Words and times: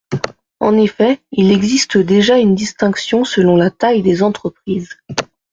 En 0.59 0.77
effet, 0.77 1.19
il 1.31 1.51
existe 1.51 1.95
déjà 1.95 2.39
une 2.39 2.55
distinction 2.55 3.23
selon 3.23 3.55
la 3.55 3.69
taille 3.69 4.01
des 4.01 4.23
entreprises. 4.23 4.97